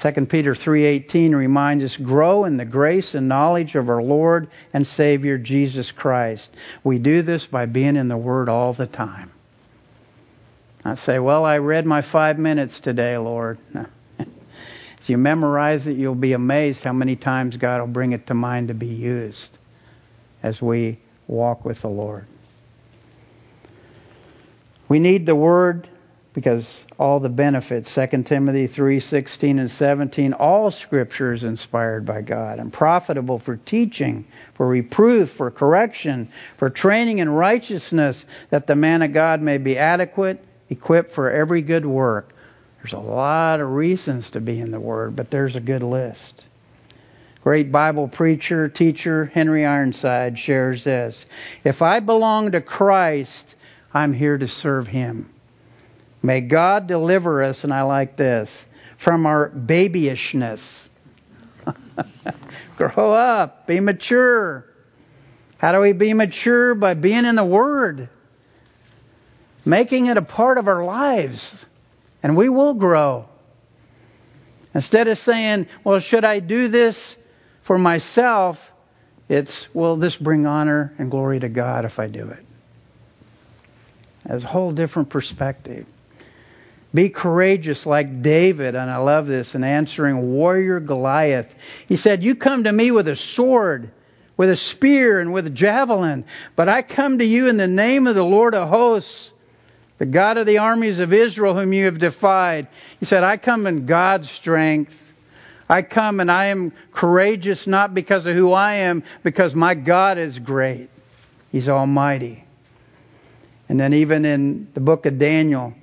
[0.00, 4.86] 2 Peter 3:18 reminds us grow in the grace and knowledge of our Lord and
[4.86, 6.50] Savior Jesus Christ.
[6.82, 9.30] We do this by being in the word all the time.
[10.84, 13.58] I say, "Well, I read my 5 minutes today, Lord."
[14.18, 18.34] As you memorize it, you'll be amazed how many times God will bring it to
[18.34, 19.58] mind to be used
[20.42, 22.24] as we walk with the Lord.
[24.88, 25.88] We need the word
[26.34, 32.58] because all the benefits 2 timothy 3.16 and 17 all scripture is inspired by god
[32.58, 39.00] and profitable for teaching for reproof for correction for training in righteousness that the man
[39.00, 42.32] of god may be adequate equipped for every good work.
[42.78, 46.42] There's a lot of reasons to be in the word but there's a good list.
[47.42, 51.24] Great bible preacher teacher henry ironside shares this.
[51.64, 53.54] If i belong to christ
[53.92, 55.30] i'm here to serve him
[56.24, 58.50] May God deliver us, and I like this,
[59.04, 60.88] from our babyishness.
[62.78, 64.64] Grow up, be mature.
[65.58, 66.74] How do we be mature?
[66.74, 68.08] By being in the Word,
[69.66, 71.62] making it a part of our lives,
[72.22, 73.26] and we will grow.
[74.74, 77.16] Instead of saying, well, should I do this
[77.66, 78.56] for myself?
[79.28, 82.46] It's, will this bring honor and glory to God if I do it?
[84.24, 85.86] As a whole different perspective.
[86.94, 91.48] Be courageous like David, and I love this, in answering warrior Goliath.
[91.88, 93.90] He said, You come to me with a sword,
[94.36, 98.06] with a spear, and with a javelin, but I come to you in the name
[98.06, 99.32] of the Lord of hosts,
[99.98, 102.68] the God of the armies of Israel, whom you have defied.
[103.00, 104.92] He said, I come in God's strength.
[105.68, 110.18] I come and I am courageous not because of who I am, because my God
[110.18, 110.90] is great.
[111.50, 112.44] He's almighty.
[113.68, 115.74] And then even in the book of Daniel,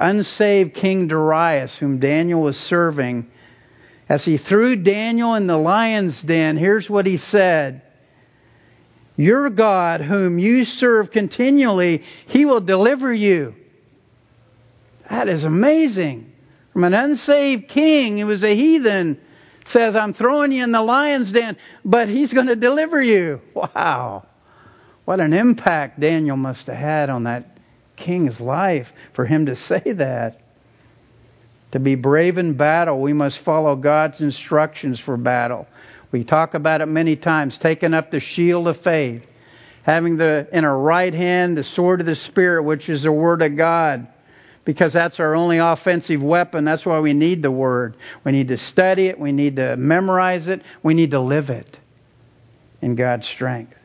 [0.00, 3.30] unsaved King Darius, whom Daniel was serving,
[4.08, 7.82] as he threw Daniel in the lion's den, here's what he said
[9.16, 13.54] Your God, whom you serve continually, he will deliver you.
[15.08, 16.32] That is amazing.
[16.72, 19.20] From an unsaved king, he was a heathen,
[19.66, 23.40] says, I'm throwing you in the lion's den, but he's going to deliver you.
[23.54, 24.26] Wow.
[25.04, 27.59] What an impact Daniel must have had on that
[28.00, 30.40] king's life for him to say that.
[31.72, 35.68] To be brave in battle, we must follow God's instructions for battle.
[36.10, 39.22] We talk about it many times, taking up the shield of faith,
[39.84, 43.42] having the in our right hand the sword of the Spirit, which is the Word
[43.42, 44.08] of God,
[44.64, 46.64] because that's our only offensive weapon.
[46.64, 47.94] That's why we need the Word.
[48.24, 51.78] We need to study it, we need to memorize it, we need to live it
[52.82, 53.76] in God's strength.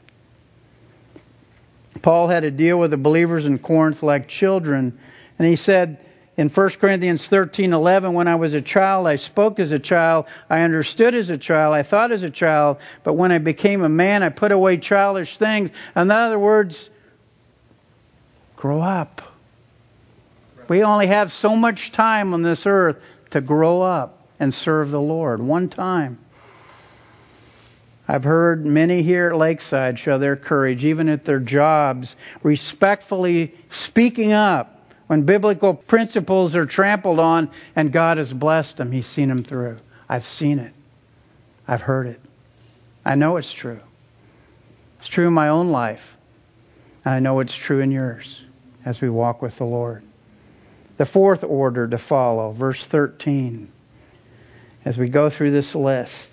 [2.02, 5.00] Paul had to deal with the believers in Corinth like children.
[5.40, 6.00] And he said
[6.38, 10.62] in 1 Corinthians 13:11, when I was a child, I spoke as a child, I
[10.62, 14.22] understood as a child, I thought as a child, but when I became a man,
[14.24, 15.70] I put away childish things.
[15.96, 16.90] In other words,
[18.58, 19.22] grow up.
[20.68, 22.98] We only have so much time on this earth
[23.32, 25.42] to grow up and serve the Lord.
[25.42, 26.20] One time.
[28.08, 34.32] I've heard many here at Lakeside show their courage, even at their jobs, respectfully speaking
[34.32, 38.92] up when biblical principles are trampled on and God has blessed them.
[38.92, 39.78] He's seen them through.
[40.08, 40.74] I've seen it.
[41.68, 42.20] I've heard it.
[43.04, 43.80] I know it's true.
[45.00, 46.02] It's true in my own life.
[47.04, 48.42] And I know it's true in yours
[48.86, 50.04] as we walk with the Lord.
[50.98, 53.72] The fourth order to follow, verse 13,
[54.86, 56.32] as we go through this list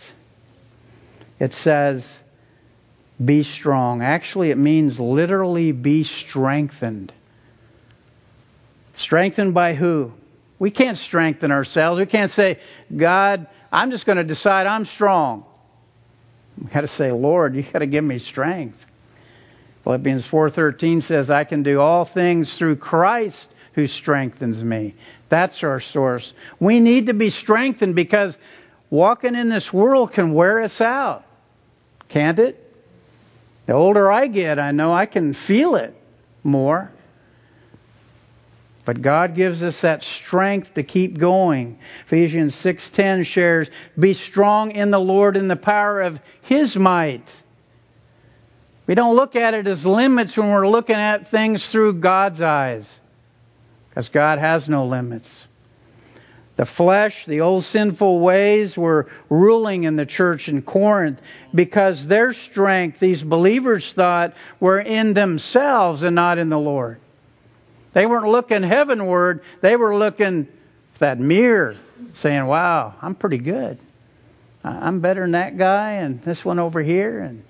[1.42, 2.07] it says,
[3.22, 4.00] be strong.
[4.00, 7.12] Actually, it means literally be strengthened.
[8.96, 10.12] Strengthened by who?
[10.61, 11.98] We can't strengthen ourselves.
[11.98, 12.61] We can't say,
[12.96, 15.44] God, I'm just going to decide I'm strong.
[16.57, 18.78] We've got to say, Lord, you've got to give me strength.
[19.83, 24.94] Philippians 4:13 says, "I can do all things through Christ who strengthens me."
[25.28, 26.33] That's our source.
[26.61, 28.38] We need to be strengthened because
[28.90, 31.24] walking in this world can wear us out.
[32.12, 32.59] Can't it?
[33.66, 35.94] The older I get, I know I can feel it
[36.42, 36.90] more.
[38.85, 41.79] But God gives us that strength to keep going.
[42.07, 47.42] Ephesians 6:10 shares, "Be strong in the Lord in the power of his might."
[48.87, 52.98] We don't look at it as limits when we're looking at things through God's eyes.
[53.88, 55.46] Because God has no limits.
[56.62, 61.18] The flesh, the old sinful ways were ruling in the church in Corinth
[61.53, 67.01] because their strength, these believers thought, were in themselves and not in the Lord.
[67.94, 70.46] They weren't looking heavenward, they were looking
[71.01, 71.75] that mirror,
[72.14, 73.81] saying, Wow, I'm pretty good.
[74.62, 77.42] I'm better than that guy and this one over here, and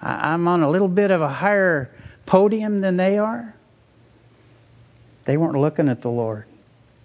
[0.00, 1.90] I'm on a little bit of a higher
[2.24, 3.52] podium than they are.
[5.24, 6.46] They weren't looking at the Lord.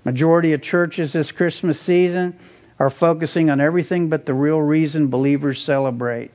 [0.10, 2.36] Majority of churches this Christmas season
[2.80, 6.32] are focusing on everything but the real reason believers celebrate.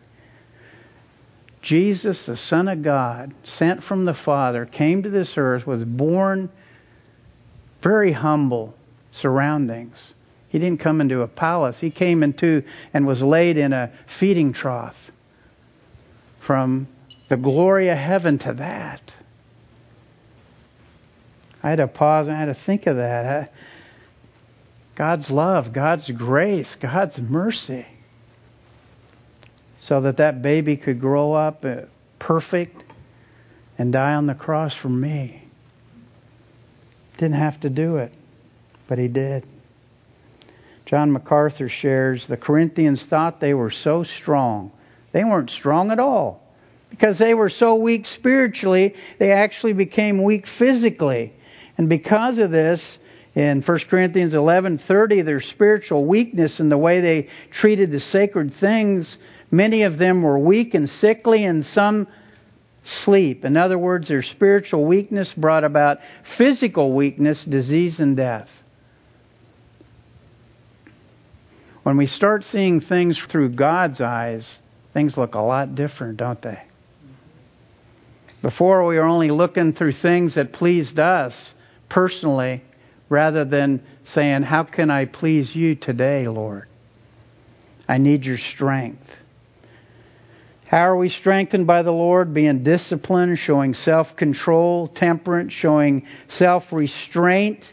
[1.60, 6.50] Jesus, the Son of God, sent from the Father, came to this earth, was born
[7.82, 8.74] very humble
[9.10, 10.14] surroundings.
[10.50, 11.76] He didn't come into a palace.
[11.80, 14.94] He came into and was laid in a feeding trough.
[16.46, 16.86] From
[17.28, 19.02] the glory of heaven to that.
[21.64, 23.50] I had to pause and I had to think of that.
[24.96, 27.86] God's love, God's grace, God's mercy.
[29.84, 31.82] So that that baby could grow up uh,
[32.18, 32.84] perfect
[33.78, 35.42] and die on the cross for me.
[37.16, 38.12] Didn't have to do it,
[38.86, 39.46] but he did.
[40.84, 44.70] John MacArthur shares the Corinthians thought they were so strong.
[45.12, 46.42] They weren't strong at all.
[46.90, 51.32] Because they were so weak spiritually, they actually became weak physically.
[51.76, 52.98] And because of this,
[53.34, 59.18] in 1 Corinthians 11:30, their spiritual weakness and the way they treated the sacred things,
[59.50, 62.06] many of them were weak and sickly and some
[62.84, 63.44] sleep.
[63.44, 65.98] In other words, their spiritual weakness brought about
[66.38, 68.48] physical weakness, disease and death.
[71.82, 74.58] When we start seeing things through God's eyes,
[74.92, 76.62] things look a lot different, don't they?
[78.42, 81.54] Before we were only looking through things that pleased us
[81.94, 82.60] personally
[83.08, 86.66] rather than saying, How can I please you today, Lord?
[87.88, 89.06] I need your strength.
[90.66, 92.34] How are we strengthened by the Lord?
[92.34, 97.64] Being disciplined, showing self control, temperance, showing self restraint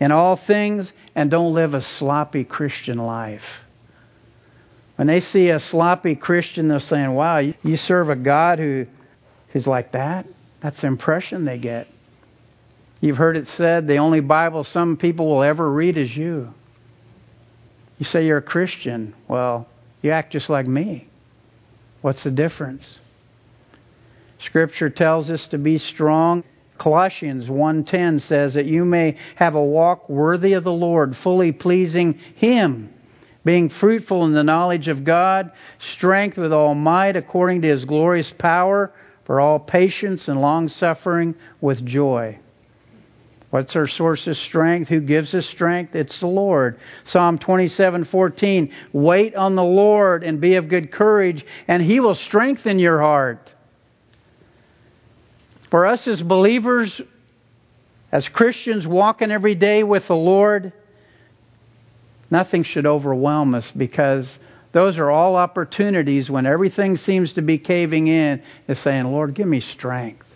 [0.00, 3.44] in all things, and don't live a sloppy Christian life.
[4.96, 8.86] When they see a sloppy Christian, they're saying, Wow, you serve a God who,
[9.52, 10.26] who's like that?
[10.60, 11.86] That's the impression they get.
[13.00, 16.52] You've heard it said the only Bible some people will ever read is you.
[17.98, 19.14] You say you're a Christian.
[19.28, 19.66] Well,
[20.02, 21.06] you act just like me.
[22.02, 22.98] What's the difference?
[24.38, 26.44] Scripture tells us to be strong.
[26.78, 32.14] Colossians 1:10 says that you may have a walk worthy of the Lord, fully pleasing
[32.36, 32.88] him,
[33.44, 38.32] being fruitful in the knowledge of God, strength with all might according to his glorious
[38.38, 38.92] power,
[39.24, 42.38] for all patience and long suffering with joy.
[43.50, 44.88] What's our source of strength?
[44.88, 45.96] Who gives us strength?
[45.96, 46.78] It's the Lord.
[47.04, 48.70] Psalm 27:14.
[48.92, 53.52] Wait on the Lord and be of good courage, and he will strengthen your heart.
[55.70, 57.00] For us as believers,
[58.12, 60.72] as Christians walking every day with the Lord,
[62.30, 64.38] nothing should overwhelm us because
[64.72, 69.48] those are all opportunities when everything seems to be caving in, is saying, Lord, give
[69.48, 70.26] me strength.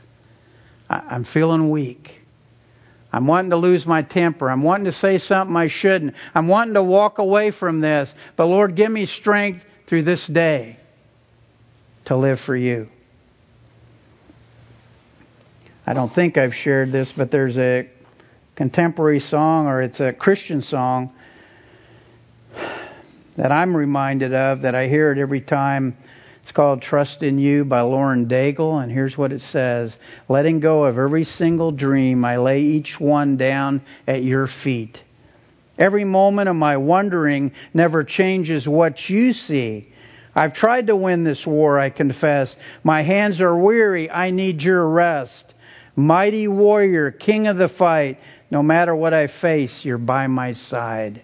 [0.90, 2.23] I'm feeling weak.
[3.14, 4.50] I'm wanting to lose my temper.
[4.50, 6.14] I'm wanting to say something I shouldn't.
[6.34, 8.12] I'm wanting to walk away from this.
[8.36, 10.80] But Lord, give me strength through this day
[12.06, 12.88] to live for you.
[15.86, 17.88] I don't think I've shared this, but there's a
[18.56, 21.12] contemporary song, or it's a Christian song,
[23.36, 25.96] that I'm reminded of, that I hear it every time
[26.44, 29.96] it's called Trust in You by Lauren Daigle, and here's what it says
[30.28, 35.02] Letting go of every single dream, I lay each one down at your feet.
[35.78, 39.88] Every moment of my wondering never changes what you see.
[40.34, 42.54] I've tried to win this war, I confess.
[42.82, 45.54] My hands are weary, I need your rest.
[45.96, 48.18] Mighty warrior, king of the fight,
[48.50, 51.22] no matter what I face, you're by my side.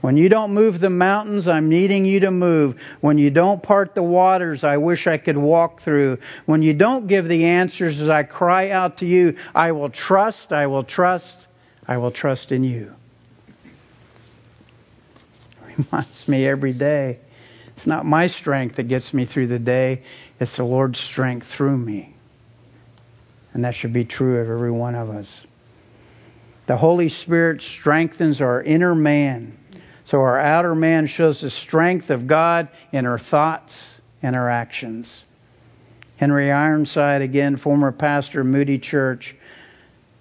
[0.00, 2.76] When you don't move the mountains, I'm needing you to move.
[3.00, 6.18] When you don't part the waters, I wish I could walk through.
[6.46, 10.52] When you don't give the answers as I cry out to you, I will trust,
[10.52, 11.48] I will trust,
[11.86, 12.92] I will trust in you.
[15.76, 17.18] Reminds me every day.
[17.76, 20.02] It's not my strength that gets me through the day,
[20.40, 22.14] it's the Lord's strength through me.
[23.52, 25.40] And that should be true of every one of us.
[26.68, 29.56] The Holy Spirit strengthens our inner man.
[30.08, 33.88] So our outer man shows the strength of God in our thoughts
[34.22, 35.22] and our actions.
[36.16, 39.36] Henry Ironside, again, former pastor Moody Church,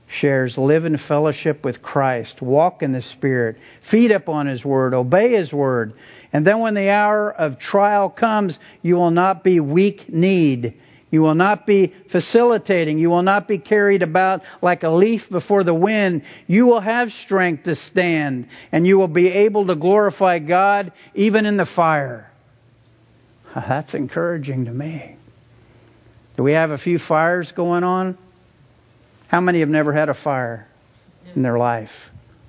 [0.08, 3.60] shares live in fellowship with Christ, walk in the Spirit,
[3.90, 5.94] feed upon His Word, obey His Word.
[6.34, 10.74] And then when the hour of trial comes, you will not be weak kneed.
[11.10, 13.00] You will not be facilitating.
[13.00, 16.24] You will not be carried about like a leaf before the wind.
[16.48, 21.46] You will have strength to stand, and you will be able to glorify God even
[21.46, 22.30] in the fire.
[23.56, 25.16] That's encouraging to me.
[26.36, 28.18] Do we have a few fires going on?
[29.28, 30.68] How many have never had a fire
[31.34, 31.90] in their life?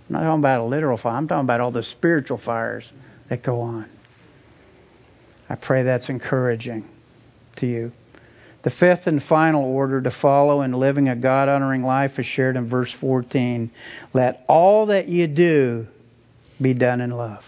[0.09, 1.17] I'm not talking about a literal fire.
[1.17, 2.91] I'm talking about all the spiritual fires
[3.31, 3.89] that go on.
[5.49, 6.85] I pray that's encouraging
[7.57, 7.93] to you.
[8.69, 12.55] The fifth and final order to follow in living a God honoring life is shared
[12.55, 13.71] in verse 14.
[14.13, 15.87] Let all that you do
[16.61, 17.43] be done in love.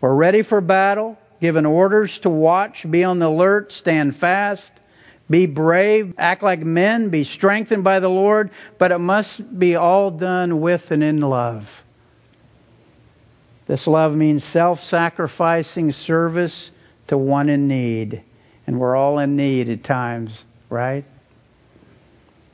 [0.00, 4.72] We're ready for battle, given orders to watch, be on the alert, stand fast,
[5.28, 10.10] be brave, act like men, be strengthened by the Lord, but it must be all
[10.10, 11.68] done with and in love.
[13.66, 16.70] This love means self sacrificing service
[17.08, 18.24] to one in need.
[18.66, 21.04] And we're all in need at times, right?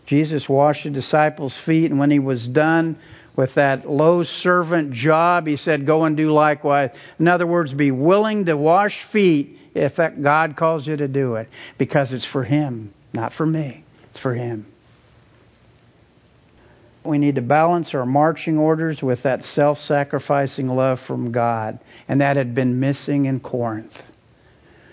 [0.06, 2.98] Jesus washed the disciples' feet, and when he was done
[3.36, 6.90] with that low servant job, he said, Go and do likewise.
[7.18, 11.36] In other words, be willing to wash feet if that God calls you to do
[11.36, 11.48] it,
[11.78, 13.84] because it's for him, not for me.
[14.10, 14.66] It's for him.
[17.04, 22.20] We need to balance our marching orders with that self sacrificing love from God, and
[22.20, 23.94] that had been missing in Corinth.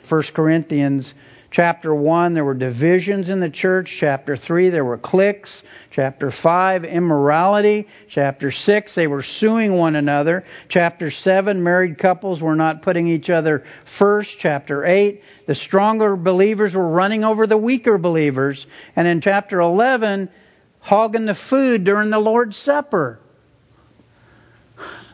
[0.10, 1.14] 1 Corinthians
[1.52, 3.96] chapter 1, there were divisions in the church.
[4.00, 5.64] Chapter 3, there were cliques.
[5.92, 7.88] Chapter 5, immorality.
[8.10, 10.46] Chapter 6, they were suing one another.
[10.70, 13.64] Chapter 7, married couples were not putting each other
[13.98, 14.38] first.
[14.40, 18.66] Chapter 8, the stronger believers were running over the weaker believers.
[18.96, 20.30] And in chapter 11,
[20.80, 23.20] hogging the food during the Lord's Supper.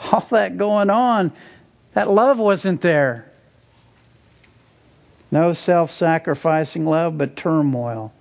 [0.00, 1.32] All that going on,
[1.94, 3.29] that love wasn't there.
[5.30, 8.12] No self sacrificing love, but turmoil.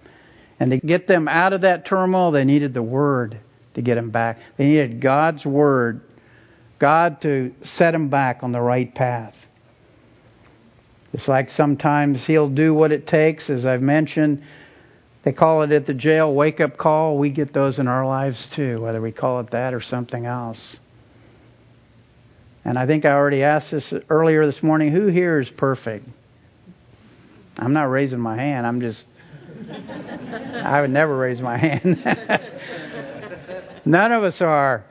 [0.60, 3.40] And to get them out of that turmoil, they needed the Word
[3.74, 4.38] to get them back.
[4.58, 6.02] They needed God's Word,
[6.80, 9.34] God to set them back on the right path.
[11.14, 14.44] It's like sometimes He'll do what it takes, as I've mentioned.
[15.24, 17.18] They call it at the jail wake up call.
[17.18, 20.78] We get those in our lives too, whether we call it that or something else.
[22.64, 26.08] And I think I already asked this earlier this morning who here is perfect?
[27.58, 28.66] I'm not raising my hand.
[28.66, 29.06] I'm just.
[30.54, 32.00] I would never raise my hand.
[33.86, 34.86] None of us are.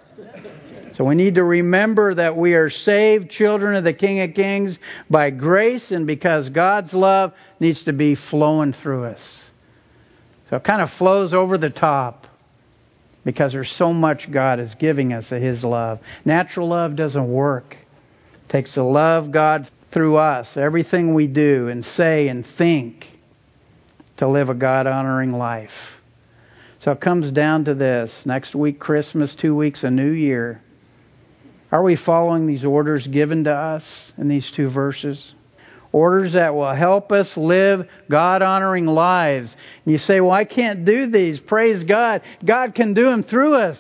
[0.94, 4.78] So we need to remember that we are saved children of the King of Kings
[5.08, 9.40] by grace and because God's love needs to be flowing through us.
[10.50, 12.26] So it kind of flows over the top
[13.24, 16.00] because there's so much God is giving us of His love.
[16.24, 17.76] Natural love doesn't work.
[18.48, 23.06] Takes the love God through us, everything we do and say and think,
[24.18, 25.70] to live a God honoring life.
[26.80, 30.60] So it comes down to this next week, Christmas, two weeks, a new year.
[31.70, 35.34] Are we following these orders given to us in these two verses?
[35.90, 39.54] Orders that will help us live God honoring lives.
[39.84, 41.40] And you say, Well, I can't do these.
[41.40, 42.22] Praise God.
[42.44, 43.78] God can do them through us.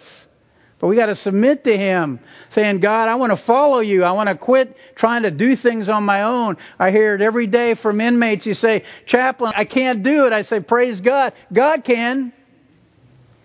[0.80, 2.20] But we got to submit to Him,
[2.52, 4.04] saying, God, I want to follow you.
[4.04, 6.56] I want to quit trying to do things on my own.
[6.78, 8.46] I hear it every day from inmates.
[8.46, 10.32] You say, Chaplain, I can't do it.
[10.32, 11.32] I say, Praise God.
[11.52, 12.32] God can.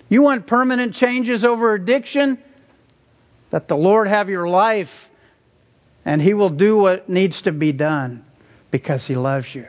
[0.09, 2.37] You want permanent changes over addiction?
[3.51, 4.89] Let the Lord have your life,
[6.05, 8.23] and He will do what needs to be done
[8.69, 9.65] because He loves you.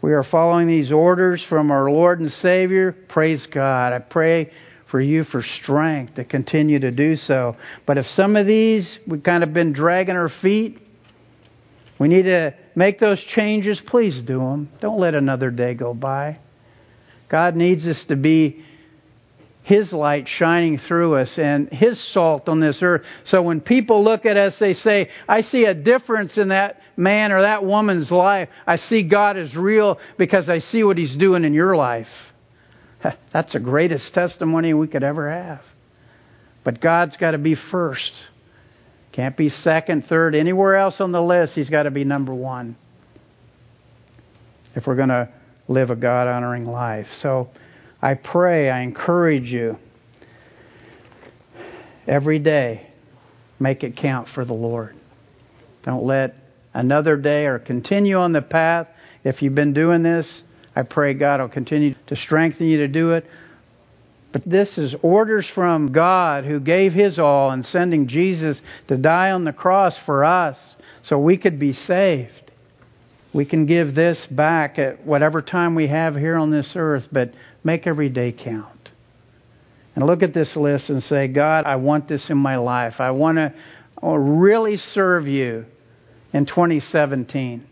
[0.00, 2.92] We are following these orders from our Lord and Savior.
[2.92, 3.92] Praise God.
[3.92, 4.52] I pray
[4.90, 7.56] for you for strength to continue to do so.
[7.86, 10.78] But if some of these we've kind of been dragging our feet,
[11.98, 13.80] we need to make those changes.
[13.80, 14.68] Please do them.
[14.80, 16.38] Don't let another day go by.
[17.28, 18.64] God needs us to be
[19.62, 23.02] His light shining through us and His salt on this earth.
[23.24, 27.32] So when people look at us, they say, I see a difference in that man
[27.32, 28.48] or that woman's life.
[28.66, 32.08] I see God is real because I see what He's doing in your life.
[33.32, 35.62] That's the greatest testimony we could ever have.
[36.64, 38.12] But God's got to be first.
[39.12, 41.54] Can't be second, third, anywhere else on the list.
[41.54, 42.76] He's got to be number one.
[44.74, 45.28] If we're going to
[45.66, 47.06] live a God honoring life.
[47.20, 47.48] So
[48.00, 49.76] I pray, I encourage you
[52.06, 52.88] every day,
[53.60, 54.96] make it count for the Lord.
[55.82, 56.34] Don't let
[56.74, 58.88] another day or continue on the path.
[59.24, 60.42] If you've been doing this,
[60.78, 63.24] I pray God will continue to strengthen you to do it.
[64.30, 69.32] But this is orders from God who gave His all in sending Jesus to die
[69.32, 72.52] on the cross for us so we could be saved.
[73.34, 77.32] We can give this back at whatever time we have here on this earth, but
[77.64, 78.90] make every day count.
[79.96, 83.00] And look at this list and say, God, I want this in my life.
[83.00, 83.52] I want to
[84.00, 85.64] really serve you
[86.32, 87.67] in 2017.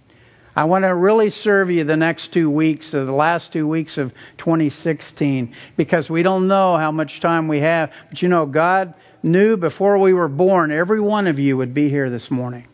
[0.56, 3.98] I want to really serve you the next two weeks, or the last two weeks
[3.98, 7.90] of 2016, because we don't know how much time we have.
[8.08, 11.90] But you know, God knew before we were born, every one of you would be
[11.90, 12.66] here this morning.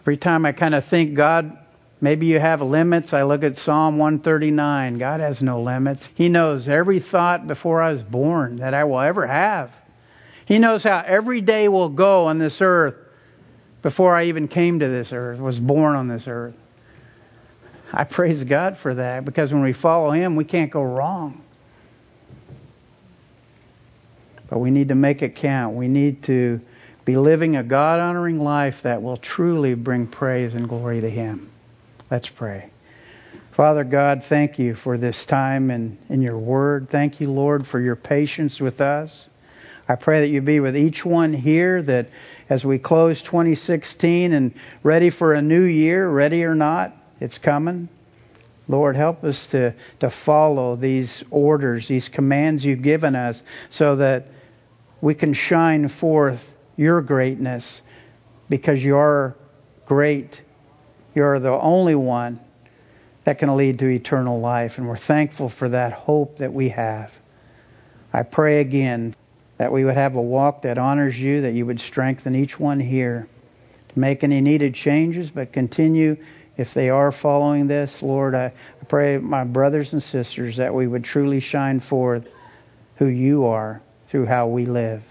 [0.00, 1.56] Every time I kind of think, God,
[2.02, 4.98] maybe you have limits, I look at Psalm 139.
[4.98, 6.06] God has no limits.
[6.16, 9.70] He knows every thought before I was born that I will ever have.
[10.44, 12.96] He knows how every day will go on this earth
[13.82, 16.54] before I even came to this earth, was born on this earth.
[17.92, 21.42] I praise God for that because when we follow Him, we can't go wrong.
[24.48, 25.76] But we need to make it count.
[25.76, 26.60] We need to
[27.04, 31.50] be living a God honoring life that will truly bring praise and glory to Him.
[32.10, 32.70] Let's pray.
[33.56, 36.88] Father God, thank you for this time and in, your word.
[36.90, 39.28] Thank you, Lord, for your patience with us.
[39.88, 42.08] I pray that you be with each one here that
[42.50, 47.88] as we close 2016 and ready for a new year, ready or not, it's coming.
[48.66, 53.40] Lord, help us to, to follow these orders, these commands you've given us,
[53.70, 54.26] so that
[55.00, 56.40] we can shine forth
[56.76, 57.82] your greatness
[58.48, 59.36] because you're
[59.86, 60.40] great.
[61.14, 62.40] You're the only one
[63.24, 67.10] that can lead to eternal life, and we're thankful for that hope that we have.
[68.12, 69.14] I pray again
[69.60, 72.80] that we would have a walk that honors you, that you would strengthen each one
[72.80, 73.28] here
[73.90, 76.16] to make any needed changes, but continue
[76.56, 77.98] if they are following this.
[78.00, 78.54] Lord, I
[78.88, 82.26] pray, my brothers and sisters, that we would truly shine forth
[82.96, 85.02] who you are through how we live.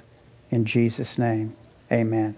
[0.49, 1.55] In Jesus' name,
[1.91, 2.35] amen.